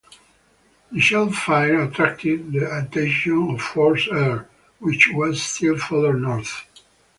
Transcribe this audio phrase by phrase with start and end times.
[0.91, 6.63] The shellfire attracted the attention of Force R, which was still further north.